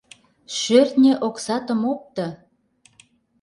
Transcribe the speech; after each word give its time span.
—Шӧртнь 0.57 1.09
о 1.15 1.15
оксатым 1.27 1.81
опто. 1.91 2.27